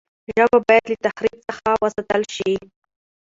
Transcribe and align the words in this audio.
ژبه 0.35 0.59
باید 0.67 0.85
له 0.91 0.97
تحریف 1.05 1.37
څخه 1.49 1.67
وساتل 1.83 2.21
سي. 2.35 2.51